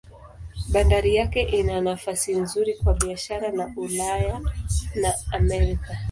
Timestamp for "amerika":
5.31-5.97